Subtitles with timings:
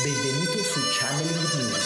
[0.00, 1.84] Benvenuto su Channeling News,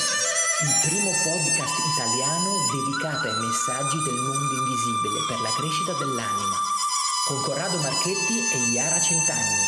[0.63, 6.55] il primo podcast italiano dedicato ai messaggi del mondo invisibile per la crescita dell'anima,
[7.27, 9.67] con Corrado Marchetti e Iara Centanni.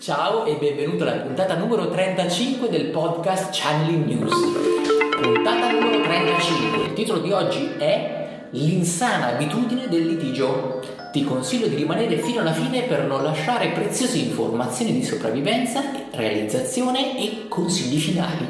[0.00, 4.34] Ciao e benvenuto alla puntata numero 35 del podcast Channeling News.
[5.14, 6.82] Puntata numero 35.
[6.86, 8.19] Il titolo di oggi è
[8.52, 10.80] L'insana abitudine del litigio
[11.12, 17.16] ti consiglio di rimanere fino alla fine per non lasciare preziose informazioni di sopravvivenza, realizzazione
[17.16, 18.48] e consigli finali.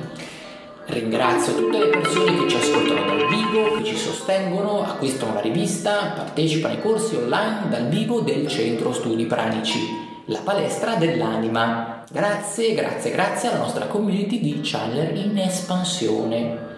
[0.87, 6.13] Ringrazio tutte le persone che ci ascoltano dal vivo, che ci sostengono, acquistano la rivista,
[6.17, 9.79] partecipano ai corsi online dal vivo del Centro Studi Pranici,
[10.27, 12.05] la palestra dell'anima.
[12.11, 16.69] Grazie, grazie, grazie alla nostra community di Channeler in espansione.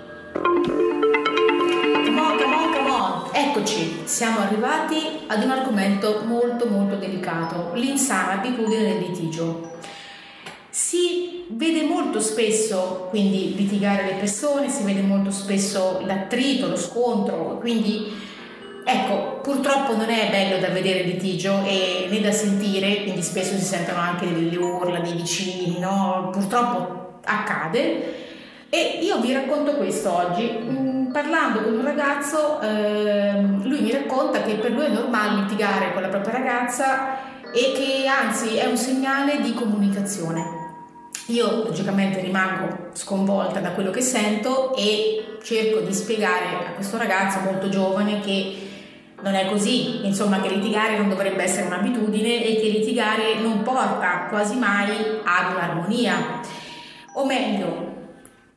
[3.34, 9.70] Eccoci, siamo arrivati ad un argomento molto molto delicato, l'insana abitudine del litigio.
[10.68, 17.56] Si vede molto spesso quindi litigare le persone, si vede molto spesso l'attrito, lo scontro,
[17.58, 18.12] quindi
[18.84, 23.64] ecco, purtroppo non è bello da vedere litigio e né da sentire, quindi spesso si
[23.64, 26.28] sentono anche delle urla dei vicini, no?
[26.30, 31.00] Purtroppo accade e io vi racconto questo oggi.
[31.12, 36.00] Parlando con un ragazzo, eh, lui mi racconta che per lui è normale litigare con
[36.00, 37.19] la propria ragazza
[37.52, 40.42] e che anzi è un segnale di comunicazione.
[41.27, 47.41] Io logicamente rimango sconvolta da quello che sento e cerco di spiegare a questo ragazzo
[47.41, 48.56] molto giovane che
[49.20, 54.28] non è così, insomma che litigare non dovrebbe essere un'abitudine e che litigare non porta
[54.30, 54.91] quasi mai
[55.22, 56.41] ad un'armonia.
[57.14, 57.91] O meglio,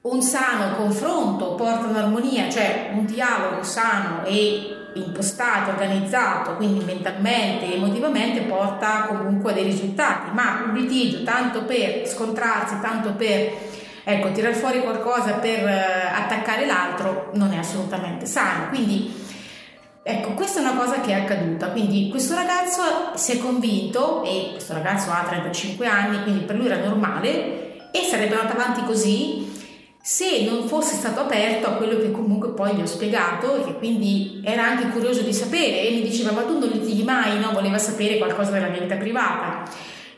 [0.05, 7.75] un sano confronto porta un'armonia, cioè un dialogo sano e impostato, organizzato, quindi mentalmente e
[7.75, 13.51] emotivamente porta comunque a dei risultati, ma un litigio tanto per scontrarsi, tanto per
[14.03, 18.69] ecco, tirar fuori qualcosa per eh, attaccare l'altro non è assolutamente sano.
[18.69, 19.11] Quindi
[20.03, 21.69] ecco, questa è una cosa che è accaduta.
[21.69, 22.81] Quindi questo ragazzo
[23.15, 28.01] si è convinto e questo ragazzo ha 35 anni, quindi per lui era normale e
[28.07, 29.54] sarebbe andato avanti così
[30.07, 33.73] se non fosse stato aperto a quello che comunque poi gli ho spiegato e che
[33.73, 37.51] quindi era anche curioso di sapere e mi diceva ma tu non litighi mai, no?
[37.53, 39.63] voleva sapere qualcosa della mia vita privata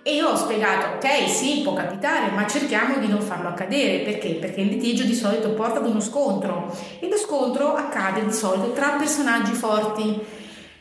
[0.03, 4.31] e io ho spiegato ok sì può capitare ma cerchiamo di non farlo accadere perché?
[4.31, 6.69] Perché il litigio di solito porta ad uno scontro
[6.99, 10.19] e lo scontro accade di solito tra personaggi forti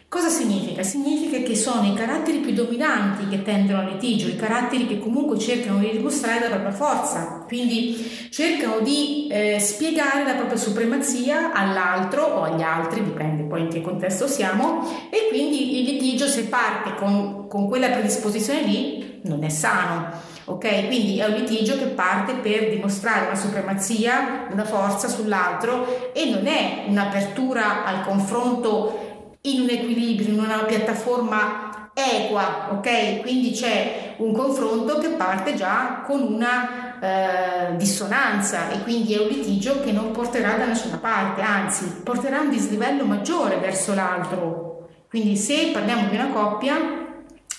[0.09, 0.84] Cosa significa?
[0.84, 5.37] Significa che sono i caratteri più dominanti che tendono al litigio, i caratteri che comunque
[5.37, 12.22] cercano di dimostrare la propria forza, quindi cercano di eh, spiegare la propria supremazia all'altro
[12.22, 16.94] o agli altri, dipende poi in che contesto siamo, e quindi il litigio se parte
[16.96, 20.34] con, con quella predisposizione lì non è sano.
[20.48, 26.30] Ok, quindi è un litigio che parte per dimostrare una supremazia, una forza sull'altro e
[26.30, 29.06] non è un'apertura al confronto
[29.42, 31.66] in un equilibrio, in una piattaforma
[31.98, 33.20] equa, ok?
[33.22, 39.28] Quindi c'è un confronto che parte già con una eh, dissonanza e quindi è un
[39.28, 44.88] litigio che non porterà da nessuna parte, anzi porterà un dislivello maggiore verso l'altro.
[45.08, 46.76] Quindi se parliamo di una coppia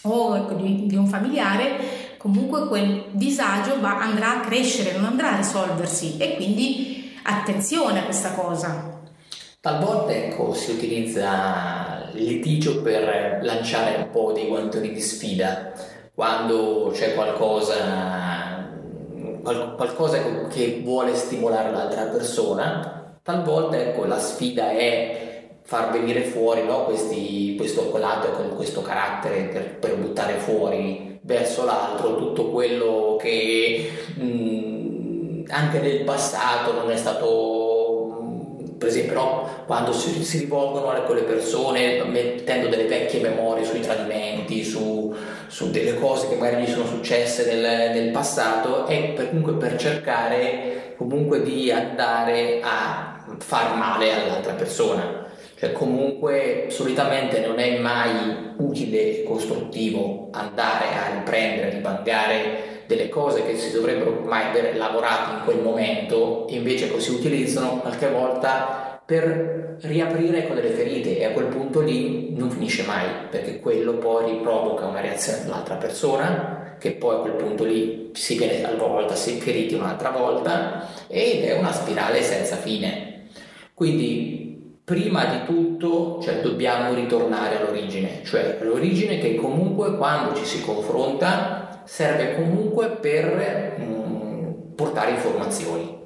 [0.04, 5.38] o di, di, un familiare, comunque quel disagio va, andrà a crescere, non andrà a
[5.38, 9.02] risolversi e quindi attenzione a questa cosa.
[9.60, 11.87] Talvolta ecco, si utilizza il
[12.18, 15.72] litigio per lanciare un po' dei guantoni di sfida,
[16.14, 18.70] quando c'è qualcosa,
[19.44, 20.20] qualcosa
[20.50, 25.26] che vuole stimolare l'altra persona, talvolta ecco, la sfida è
[25.68, 31.66] far venire fuori no, questi, questo colato con questo carattere per, per, buttare fuori verso
[31.66, 37.57] l'altro tutto quello che mh, mm, anche nel passato non è stato
[38.78, 39.50] per esempio no?
[39.66, 45.14] quando si, si, rivolgono a quelle persone mettendo delle vecchie memorie sui tradimenti, su,
[45.48, 49.76] su delle cose che magari gli sono successe nel, nel passato è per, comunque per
[49.78, 55.26] cercare comunque di andare a far male all'altra persona.
[55.60, 63.46] Cioè comunque solitamente non è mai utile e costruttivo andare a riprendere, rivangare delle cose
[63.46, 69.78] che si dovrebbero mai aver lavorato in quel momento invece si utilizzano qualche volta per
[69.82, 74.32] riaprire con delle ferite e a quel punto lì non finisce mai perché quello poi
[74.32, 79.40] riprovoca una reazione dell'altra persona che poi a quel punto lì si viene talvolta si
[79.40, 83.28] feriti un'altra volta ed è una spirale senza fine.
[83.74, 90.62] Quindi prima di tutto cioè, dobbiamo ritornare all'origine, cioè l'origine che comunque quando ci si
[90.62, 91.57] confronta
[91.88, 95.98] serve comunque per mh, mm, portare informazioni,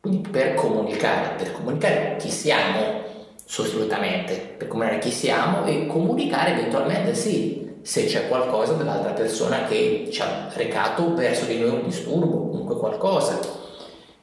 [0.00, 3.06] quindi per comunicare, per comunicare chi siamo
[3.44, 10.08] sostanzialmente, per comunicare chi siamo e comunicare eventualmente sì, se c'è qualcosa dell'altra persona che
[10.10, 13.38] ci ha recato verso di noi un disturbo, comunque qualcosa.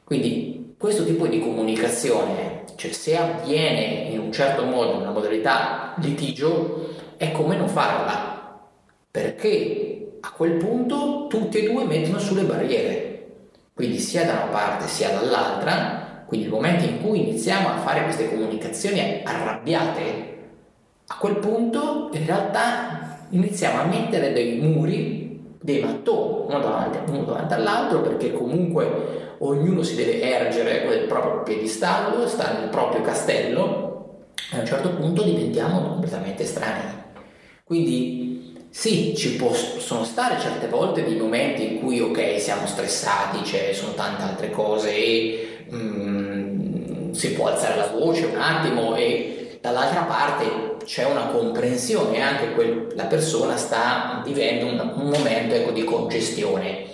[0.04, 5.94] Quindi questo tipo di comunicazione, cioè se avviene in un certo modo, in una modalità
[5.98, 8.60] litigio, è come non farla,
[9.10, 9.95] perché
[10.26, 13.26] a quel punto tutti e due mettono sulle barriere,
[13.72, 18.02] quindi sia da una parte sia dall'altra, quindi il momento in cui iniziamo a fare
[18.02, 20.34] queste comunicazioni arrabbiate,
[21.06, 25.24] a quel punto in realtà iniziamo a mettere dei muri
[25.60, 31.42] dei mattoni uno davanti, uno davanti all'altro perché comunque ognuno si deve ergere nel proprio
[31.42, 36.94] piedistallo, sta nel proprio castello e a un certo punto diventiamo completamente estranei.
[37.64, 38.25] Quindi
[38.78, 43.94] sì, ci possono stare certe volte dei momenti in cui ok siamo stressati, ci sono
[43.94, 50.76] tante altre cose e mm, si può alzare la voce un attimo e dall'altra parte
[50.84, 56.84] c'è una comprensione, anche quel, la persona sta vivendo un, un momento ecco, di congestione.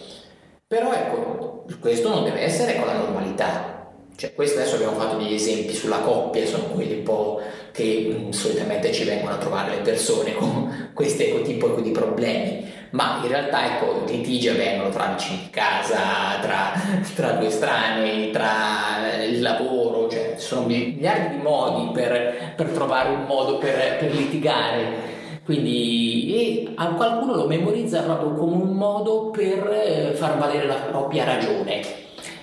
[0.64, 3.71] Però ecco, questo non deve essere con la normalità.
[4.14, 7.40] Cioè, questo adesso abbiamo fatto degli esempi sulla coppia, sono quelli un po'
[7.72, 11.90] che mh, mm, solitamente ci vengono a trovare le persone con questi ecco, tipo di
[11.90, 16.72] problemi, ma in realtà ecco, litigi avvengono tra vicini di casa, tra,
[17.14, 23.08] tra due estranei, tra il lavoro, cioè ci sono miliardi di modi per, per trovare
[23.08, 25.10] un modo per, per litigare.
[25.44, 30.74] Quindi e a qualcuno lo memorizza proprio come un modo per eh, far valere la
[30.74, 31.80] propria ragione.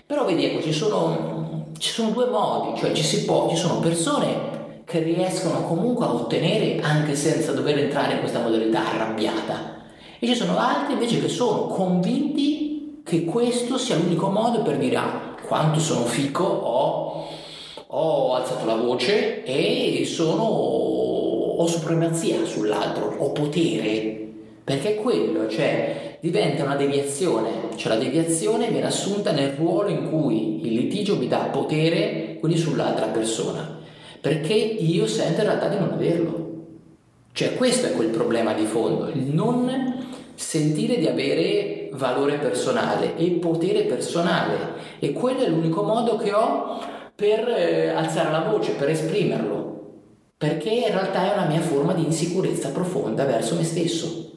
[0.05, 1.38] Però vedi, ecco, ci sono,
[1.79, 6.81] ci sono due modi, cioè ci, può, ci sono persone che riescono comunque a ottenere
[6.81, 9.77] anche senza dover entrare in questa modalità arrabbiata.
[10.19, 14.97] E ci sono altri invece che sono convinti che questo sia l'unico modo per dire
[14.97, 17.27] ah, quanto sono fico, ho,
[17.87, 24.27] ho alzato la voce e sono, ho supremazia sull'altro, ho potere.
[24.65, 30.09] Perché è quello, cioè diventa una deviazione, cioè la deviazione viene assunta nel ruolo in
[30.09, 33.77] cui il litigio mi dà potere, quindi sull'altra persona
[34.21, 36.47] perché io sento in realtà di non averlo.
[37.31, 43.29] Cioè questo è quel problema di fondo, il non sentire di avere valore personale e
[43.31, 46.79] potere personale e quello è l'unico modo che ho
[47.15, 50.01] per eh, alzare la voce, per esprimerlo,
[50.37, 54.27] perché in realtà è una mia forma di insicurezza profonda verso me stesso.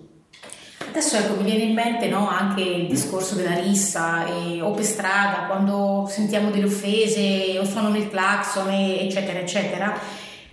[0.92, 4.84] Adesso ecco, mi viene in mente no, anche il discorso della rissa e, o per
[4.84, 9.98] strada, quando sentiamo delle offese o suonano il clacson, eccetera, eccetera.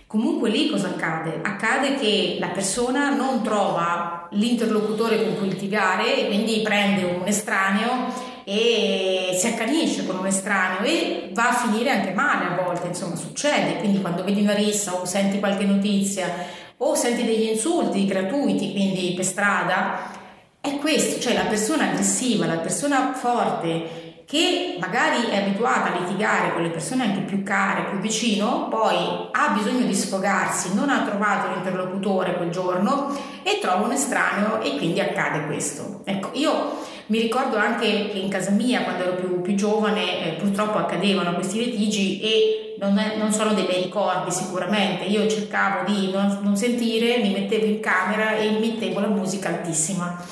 [0.06, 1.40] Comunque lì cosa accade?
[1.42, 8.10] Accade che la persona non trova l'interlocutore con cui litigare e quindi prende un estraneo
[8.44, 13.14] e si accanisce con un estraneo e va a finire anche male a volte, insomma
[13.14, 16.32] succede, quindi quando vedi una rissa o senti qualche notizia
[16.78, 20.18] o senti degli insulti gratuiti, quindi per strada,
[20.60, 26.52] è questo, cioè la persona aggressiva, la persona forte che magari è abituata a litigare
[26.52, 31.02] con le persone anche più care, più vicino, poi ha bisogno di sfogarsi, non ha
[31.02, 33.08] trovato l'interlocutore quel giorno
[33.42, 36.02] e trova un estraneo e quindi accade questo.
[36.04, 36.76] Ecco, io
[37.06, 41.34] mi ricordo anche che in casa mia, quando ero più, più giovane, eh, purtroppo accadevano
[41.34, 45.06] questi litigi e non, è, non, sono dei bei ricordi sicuramente.
[45.06, 50.24] Io cercavo di non, non sentire, mi mettevo in camera e mettevo la musica altissima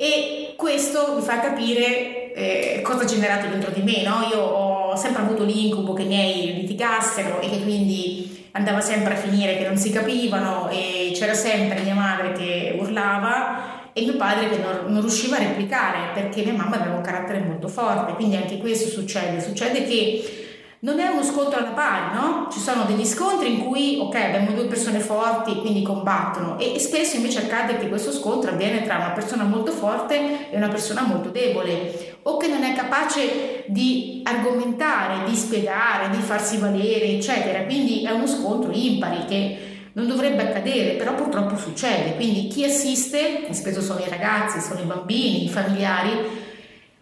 [0.00, 4.28] e questo mi fa capire eh, cosa ha generato dentro di me, no?
[4.30, 9.16] Io ho sempre avuto l'incubo che i miei litigassero e che quindi andava sempre a
[9.16, 14.48] finire che non si capivano e c'era sempre mia madre che urlava e mio padre
[14.50, 18.36] che non, non riusciva a replicare perché mia mamma aveva un carattere molto forte, quindi
[18.36, 20.47] anche questo succede, succede che
[20.80, 22.48] non è uno scontro alla pari, no?
[22.52, 26.78] Ci sono degli scontri in cui, ok, abbiamo due persone forti, quindi combattono, e, e,
[26.78, 31.02] spesso invece accade che questo scontro avviene tra una persona molto forte e una persona
[31.02, 37.64] molto debole, o che non è capace di argomentare, di spiegare, di farsi valere, eccetera.
[37.64, 39.58] Quindi è uno scontro impari che
[39.94, 42.14] non dovrebbe accadere, però purtroppo succede.
[42.14, 46.46] Quindi chi assiste, spesso sono i ragazzi, sono i bambini, i familiari,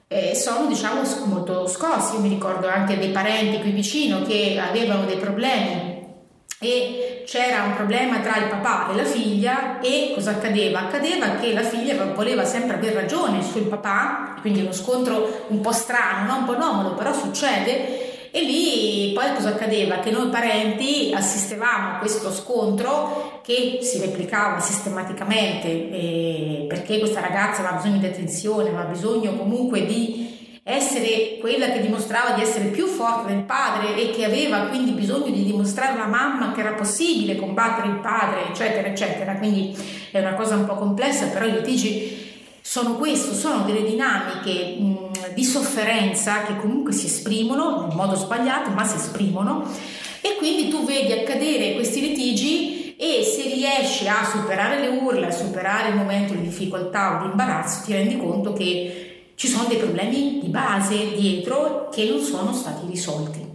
[0.08, 2.14] eh, sono diciamo molto scossi.
[2.14, 6.04] Io mi ricordo anche dei parenti qui vicino che avevano dei problemi
[6.58, 10.80] e c'era un problema tra il papà e la figlia e cosa accadeva?
[10.80, 15.72] Accadeva che la figlia voleva sempre aver ragione sul papà, quindi uno scontro un po'
[15.72, 16.38] strano, no?
[16.38, 18.05] un po' anomalo, però succede
[18.36, 20.00] E lì poi cosa accadeva?
[20.00, 27.80] Che noi parenti assistevamo a questo scontro che si replicava sistematicamente perché questa ragazza aveva
[27.80, 33.32] bisogno di attenzione, aveva bisogno comunque di essere quella che dimostrava di essere più forte
[33.32, 37.88] del padre e che aveva quindi bisogno di dimostrare alla mamma che era possibile combattere
[37.88, 39.36] il padre, eccetera, eccetera.
[39.36, 39.74] Quindi
[40.10, 42.24] è una cosa un po' complessa, però i litigi
[42.60, 44.76] sono questo, sono delle dinamiche
[45.36, 49.70] di sofferenza che comunque si esprimono in modo sbagliato, ma si esprimono
[50.22, 55.30] e quindi tu vedi accadere questi litigi e se riesci a superare le urla, a
[55.30, 59.76] superare il momento di difficoltà o di imbarazzo, ti rendi conto che ci sono dei
[59.76, 63.46] problemi di base dietro che non sono stati risolti.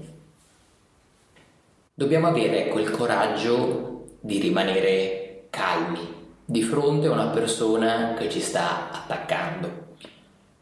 [1.95, 6.07] Dobbiamo avere quel coraggio di rimanere calmi,
[6.45, 9.80] di fronte a una persona che ci sta attaccando.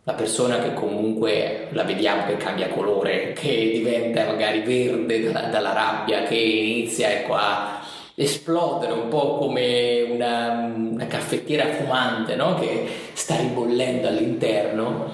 [0.09, 5.71] La persona che comunque la vediamo che cambia colore, che diventa magari verde dalla, dalla
[5.71, 7.79] rabbia, che inizia ecco, a
[8.15, 12.55] esplodere un po' come una, una caffettiera fumante no?
[12.55, 15.11] che sta ribollendo all'interno.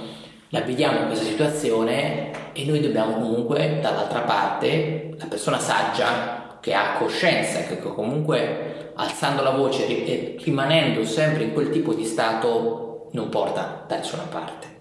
[0.47, 6.73] La vediamo in questa situazione e noi dobbiamo comunque dall'altra parte, la persona saggia che
[6.73, 13.09] ha coscienza, che comunque alzando la voce e rimanendo sempre in quel tipo di stato
[13.11, 14.74] non porta da nessuna parte.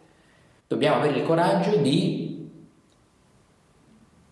[0.67, 2.51] Dobbiamo avere il coraggio di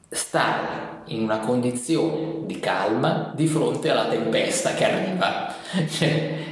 [0.08, 5.54] stare in una condizione di calma di fronte alla tempesta che arriva.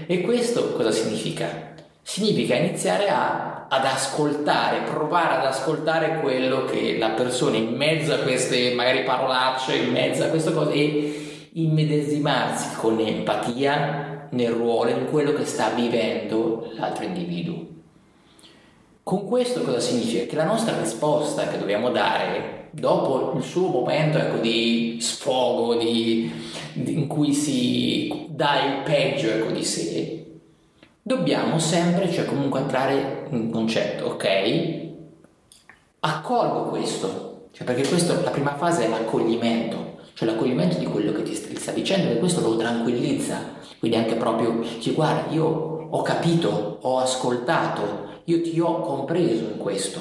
[0.06, 1.72] e questo cosa significa?
[2.02, 8.18] Significa iniziare a, ad ascoltare, provare ad ascoltare quello che la persona in mezzo a
[8.18, 15.06] queste magari parolacce, in mezzo a queste cose e immedesimarsi con empatia nel ruolo, in
[15.08, 17.78] quello che sta vivendo l'altro individuo.
[19.10, 20.24] Con questo cosa significa?
[20.24, 26.30] Che la nostra risposta che dobbiamo dare dopo il suo momento ecco, di sfogo, di,
[26.74, 30.26] di, in cui si dà il peggio ecco, di sé,
[31.02, 34.88] dobbiamo sempre, cioè comunque entrare in concetto, ok?
[35.98, 41.24] Accolgo questo, cioè perché questo, la prima fase è l'accoglimento, cioè l'accoglimento di quello che
[41.24, 46.78] ti sta dicendo e questo lo tranquillizza, quindi anche proprio dice guarda io ho capito,
[46.82, 50.00] ho ascoltato, io ti ho compreso in questo,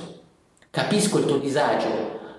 [0.69, 1.87] capisco il tuo disagio,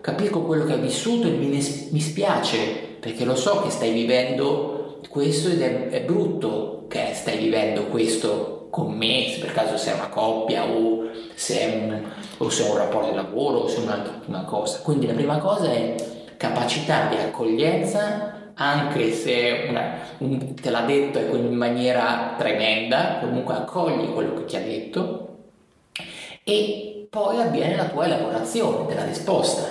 [0.01, 5.01] capisco quello che hai vissuto e mi, mi spiace perché lo so che stai vivendo
[5.09, 10.09] questo ed è, è brutto che stai vivendo questo con me, per caso sei una
[10.09, 12.03] coppia o se è un,
[12.39, 14.79] o se un rapporto di lavoro o se è una, una cosa.
[14.81, 15.95] Quindi la prima cosa è
[16.37, 24.13] capacità di accoglienza, anche se una, un, te l'ha detto in maniera tremenda, comunque accogli
[24.13, 25.20] quello che ti ha detto
[26.51, 29.63] e poi avviene la tua elaborazione della risposta.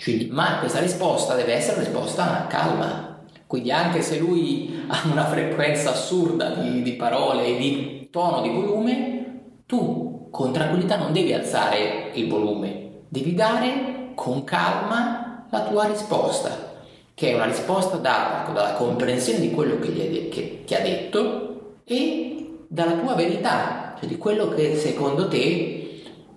[0.00, 5.26] Quindi, ma questa risposta deve essere una risposta calma, quindi anche se lui ha una
[5.26, 12.12] frequenza assurda di, di parole, di tono, di volume, tu con tranquillità non devi alzare
[12.14, 16.72] il volume, devi dare con calma la tua risposta,
[17.14, 21.78] che è una risposta data dalla comprensione di quello che, gli, che ti ha detto
[21.84, 25.79] e dalla tua verità, cioè di quello che secondo te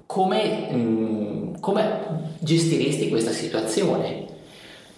[0.06, 4.26] come, mm, come gestiresti questa situazione.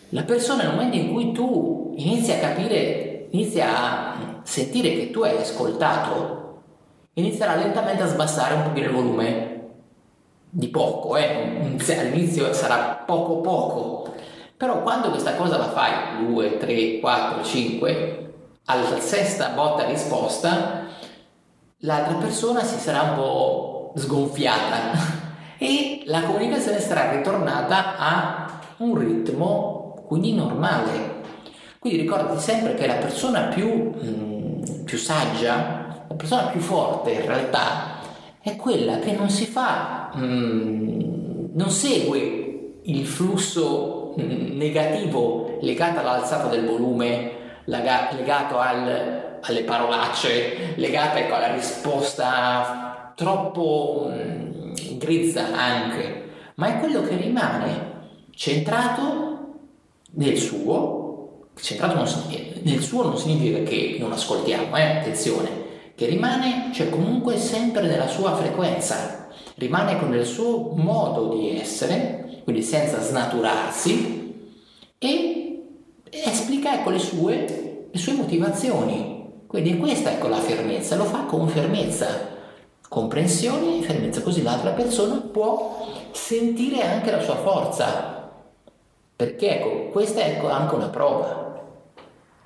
[0.09, 5.21] La persona nel momento in cui tu inizi a capire, inizi a sentire che tu
[5.21, 6.61] hai ascoltato,
[7.13, 9.53] inizierà lentamente a sbassare un pochino il volume
[10.49, 11.75] di poco, eh?
[11.97, 14.13] all'inizio sarà poco poco,
[14.55, 18.33] però quando questa cosa la fai 2, 3, 4, 5,
[18.65, 20.85] alla sesta botta risposta,
[21.79, 24.91] l'altra persona si sarà un po' sgonfiata
[25.57, 31.23] e la comunicazione sarà ritornata a un ritmo quindi normale.
[31.79, 37.11] Quindi ricordati sempre che la persona più, mh, mm, più saggia, la persona più forte
[37.11, 37.99] in realtà
[38.41, 45.57] è quella che non si fa, mh, mm, non segue il flusso mh, mm, negativo
[45.61, 47.31] legato all'alzata del volume,
[47.65, 52.84] lega, legato al, alle parolacce, legato ecco, alla risposta
[53.15, 57.93] troppo mh, mm, grezza anche, ma è quello che rimane
[58.31, 59.35] centrato
[60.11, 62.07] nel suo, centrato non,
[62.63, 65.63] nel suo non significa che non ascoltiamo, eh, attenzione,
[65.95, 72.41] che rimane cioè comunque sempre nella sua frequenza, rimane con il suo modo di essere,
[72.43, 74.33] quindi senza snaturarsi
[74.97, 75.63] e
[76.09, 79.13] esplica ecco le sue, le sue motivazioni.
[79.47, 82.34] Quindi questa ecco la fermezza, lo fa con fermezza,
[82.95, 88.31] comprensione e fermezza, così l'altra persona può sentire anche la sua forza.
[89.13, 91.61] Perché ecco, questa è ecco anche una prova.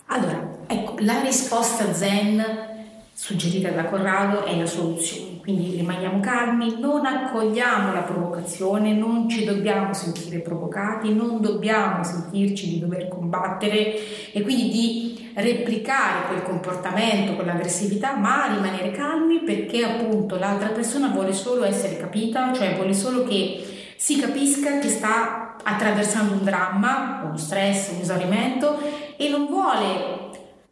[0.07, 2.43] Allora, ecco, la risposta zen
[3.13, 9.45] suggerita da Corrado è la soluzione, quindi rimaniamo calmi, non accogliamo la provocazione, non ci
[9.45, 15.08] dobbiamo sentire provocati, non dobbiamo sentirci di dover combattere e quindi di
[15.41, 22.53] replicare quel comportamento, quell'aggressività, ma rimanere calmi perché appunto l'altra persona vuole solo essere capita,
[22.53, 28.79] cioè vuole solo che si capisca che sta attraversando un dramma, uno stress, un esaurimento
[29.17, 30.17] e non vuole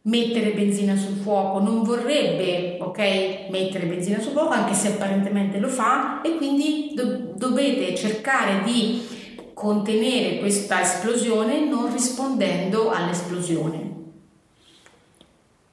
[0.02, 5.68] mettere benzina sul fuoco, non vorrebbe, ok, mettere benzina sul fuoco, anche se apparentemente lo
[5.68, 9.16] fa, e quindi do- dovete cercare di
[9.52, 14.07] contenere questa esplosione non rispondendo all'esplosione.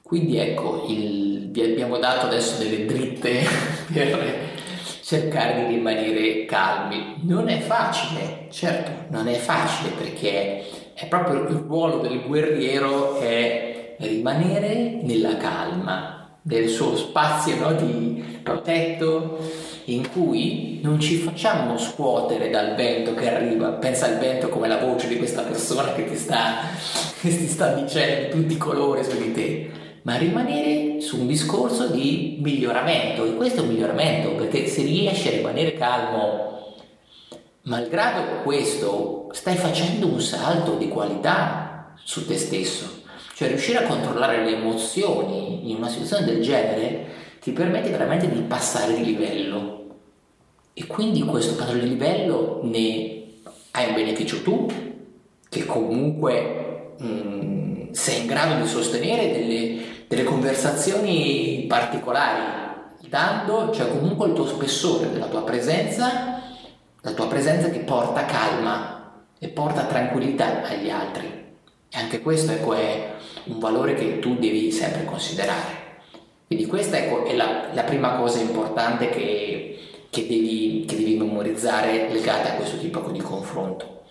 [0.06, 3.42] Quindi ecco, il, vi abbiamo dato adesso delle dritte
[3.92, 4.54] per
[5.02, 7.16] cercare di rimanere calmi.
[7.22, 10.62] Non è facile, certo, non è facile perché
[10.94, 18.38] è proprio il ruolo del guerriero è rimanere nella calma del suo spazio no, di
[18.44, 19.38] protetto
[19.86, 24.78] in cui non ci facciamo scuotere dal vento che arriva, pensa al vento come la
[24.78, 26.58] voce di questa persona che ti sta,
[27.20, 29.70] che ti sta dicendo tutti i colori su di te,
[30.06, 35.26] ma rimanere su un discorso di miglioramento e questo è un miglioramento perché se riesci
[35.26, 36.76] a rimanere calmo,
[37.62, 43.02] malgrado questo, stai facendo un salto di qualità su te stesso
[43.36, 47.06] cioè riuscire a controllare le emozioni in una situazione del genere
[47.38, 49.96] ti permette veramente di passare di livello.
[50.72, 53.24] E quindi questo passaggio di livello ne
[53.72, 54.66] hai un beneficio tu,
[55.50, 62.64] che comunque mh, mm, sei in grado di sostenere delle, delle conversazioni particolari,
[63.08, 66.42] dando cioè comunque il tuo spessore della tua presenza,
[67.00, 71.26] la tua presenza che porta calma e porta tranquillità agli altri.
[71.88, 75.84] E anche questo ecco, è un valore che tu devi sempre considerare.
[76.46, 79.78] Quindi questa ecco, è la, la, prima cosa importante che,
[80.10, 84.02] che, devi, che, devi, memorizzare legata a questo tipo di confronto.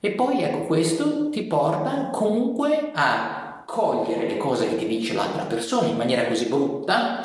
[0.00, 3.41] E poi ecco, questo ti porta comunque a
[3.72, 7.22] cogliere le cose che ti dice l'altra persona in maniera così brutta,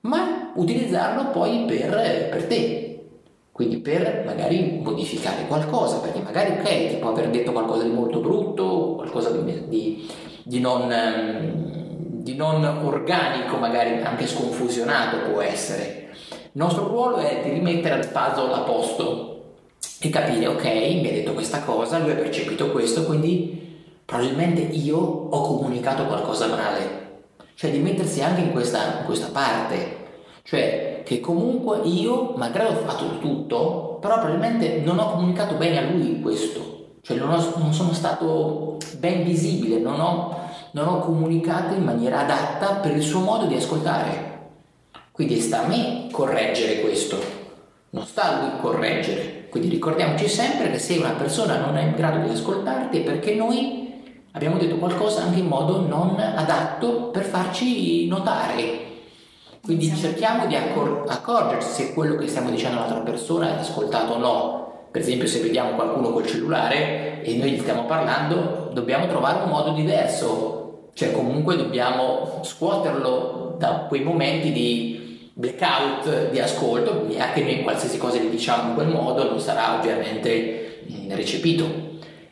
[0.00, 3.06] ma utilizzarlo poi per, per te,
[3.52, 8.20] quindi per magari modificare qualcosa, perché magari ok, ti può aver detto qualcosa di molto
[8.20, 10.06] brutto, qualcosa di, di,
[10.42, 16.10] di, non, ehm, di non organico, magari anche sconfusionato può essere.
[16.30, 19.54] Il nostro ruolo è di rimettere il puzzle a posto
[20.00, 23.58] e capire, ok, mi ha detto questa cosa, lui ha percepito questo, quindi
[24.08, 27.24] probabilmente io ho comunicato qualcosa male.
[27.54, 29.96] Cioè di mettersi anche in questa, in questa parte,
[30.44, 35.90] cioè che comunque io, malgrado ho fatto tutto, però probabilmente non ho comunicato bene a
[35.90, 40.38] lui questo, cioè non, ho, non sono stato ben visibile, non ho,
[40.70, 44.36] non ho comunicato in maniera adatta per il suo modo di ascoltare.
[45.12, 47.18] Quindi sta a me correggere questo,
[47.90, 49.48] non sta a lui correggere.
[49.50, 53.34] Quindi ricordiamoci sempre che se una persona non è in grado di ascoltarti è perché
[53.34, 53.87] noi
[54.32, 58.88] abbiamo detto qualcosa anche in modo non adatto per farci notare
[59.68, 64.18] quindi cerchiamo di accor- accorgerci se quello che stiamo dicendo all'altra persona è ascoltato o
[64.18, 64.88] no.
[64.90, 69.50] Per esempio se vediamo qualcuno col cellulare e noi gli stiamo parlando, dobbiamo trovare un
[69.50, 77.42] modo diverso, cioè comunque dobbiamo scuoterlo da quei momenti di blackout di ascolto, e anche
[77.42, 81.87] noi qualsiasi cosa gli diciamo in quel modo non sarà ovviamente mm, recepito.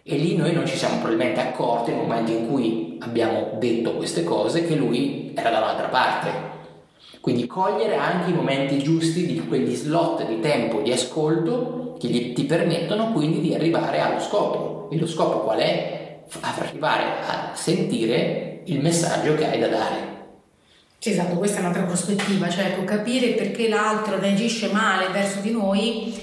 [0.09, 4.23] E lì noi non ci siamo probabilmente accorti nel momento in cui abbiamo detto queste
[4.23, 6.55] cose che lui era dall'altra parte
[7.27, 12.33] quindi cogliere anche i momenti giusti di quegli slot di tempo di ascolto che gli,
[12.33, 14.89] ti permettono quindi di arrivare allo scopo.
[14.93, 16.21] E lo scopo qual è?
[16.41, 20.15] Arrivare a sentire il messaggio che hai da dare.
[21.03, 26.15] Esatto, questa è un'altra prospettiva, cioè ecco, capire perché l'altro reagisce male verso di noi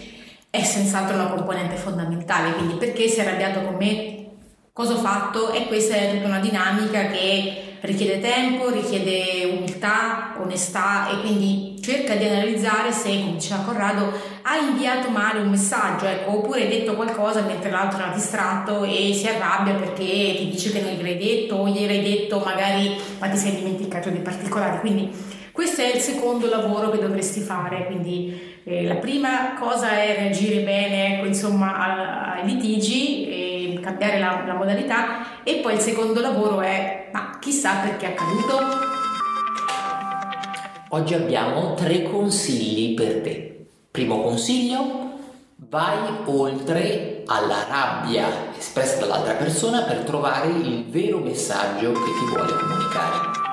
[0.53, 4.27] è senz'altro una componente fondamentale, quindi perché si è arrabbiato con me,
[4.71, 11.09] cosa ho fatto e questa è tutta una dinamica che richiede tempo, richiede umiltà, onestà
[11.09, 14.13] e quindi cerca di analizzare se, come diceva Corrado,
[14.43, 19.11] hai inviato male un messaggio, ecco, oppure hai detto qualcosa mentre l'altro era distratto e
[19.11, 23.37] si arrabbia perché ti dice che non gliel'hai detto o gliel'hai detto magari ma ti
[23.37, 24.81] sei dimenticato dei particolari.
[24.81, 30.15] Quindi questo è il secondo lavoro che dovresti fare, quindi eh, la prima cosa è
[30.17, 36.19] reagire bene ecco, insomma, ai litigi e cambiare la, la modalità e poi il secondo
[36.21, 38.91] lavoro è ma chissà perché è accaduto.
[40.89, 43.65] Oggi abbiamo tre consigli per te.
[43.91, 45.11] Primo consiglio,
[45.69, 52.53] vai oltre alla rabbia espressa dall'altra persona per trovare il vero messaggio che ti vuole
[52.53, 53.52] comunicare.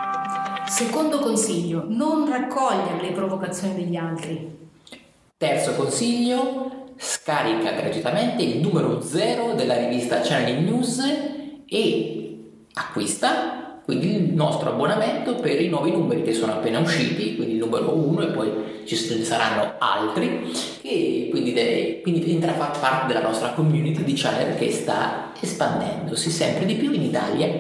[0.71, 4.57] Secondo consiglio, non raccogliere le provocazioni degli altri.
[5.37, 11.03] Terzo consiglio, scarica gratuitamente il numero 0 della rivista Channeling News
[11.67, 17.55] e acquista quindi il nostro abbonamento per i nuovi numeri che sono appena usciti, quindi
[17.55, 18.53] il numero 1 e poi
[18.85, 20.53] ci saranno altri
[20.83, 25.33] e quindi, de- quindi entra a far parte della nostra community di channel che sta
[25.41, 27.59] espandendosi sempre di più in Italia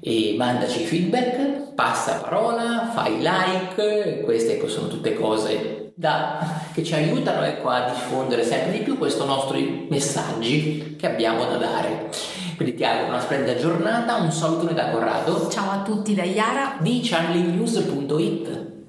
[0.00, 7.44] e mandaci feedback, passa parola, fai like, queste sono tutte cose da, che ci aiutano
[7.44, 12.08] ecco, a diffondere sempre di più questi nostri messaggi che abbiamo da dare.
[12.56, 15.48] Quindi ti auguro una splendida giornata, un salutone da Corrado.
[15.48, 18.79] Ciao a tutti da Iara di channelnews.it.